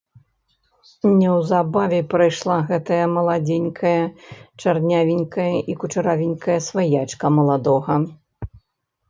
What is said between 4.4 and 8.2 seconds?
чарнявенькая і кучаравенькая сваячка маладога.